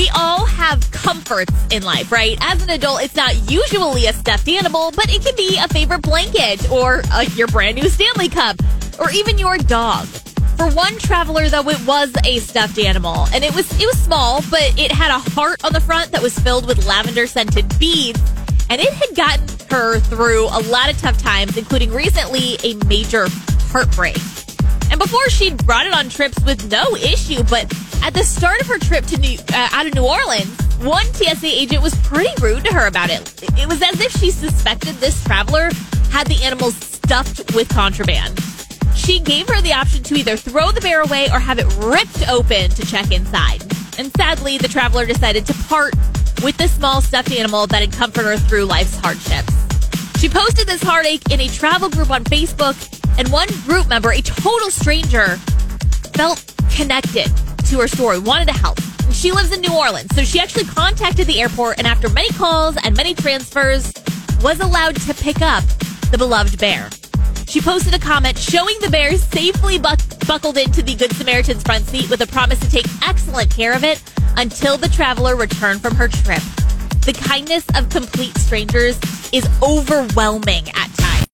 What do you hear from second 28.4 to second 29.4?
of her trip to New,